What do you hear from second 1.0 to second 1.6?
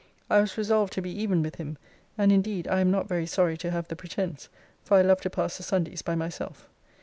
be even with